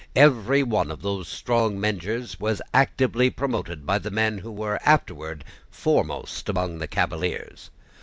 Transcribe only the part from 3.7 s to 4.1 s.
by the